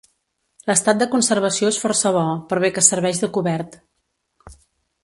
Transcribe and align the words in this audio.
L'estat 0.69 1.01
de 1.03 1.07
conservació 1.11 1.69
és 1.75 1.79
força 1.83 2.13
bo, 2.17 2.25
per 2.49 2.61
bé 2.65 2.73
que 2.79 2.85
serveix 2.89 3.23
de 3.27 3.31
cobert. 3.39 3.79